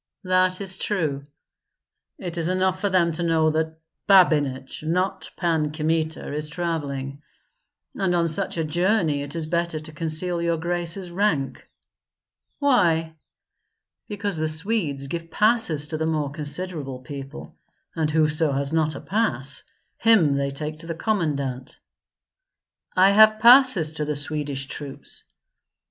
[0.23, 1.25] "That is true."
[2.17, 3.77] "It is enough for them to know that
[4.07, 7.21] Babinich, not Pan Kmita, is travelling.
[7.93, 11.69] And on such a journey it is better to conceal your grace's rank."
[12.57, 13.13] "Why?"
[14.07, 17.55] "Because the Swedes give passes to the more considerable people;
[17.95, 19.61] and whoso has not a pass,
[19.99, 21.77] him they take to the commandant."
[22.95, 25.25] "I have passes to the Swedish troops."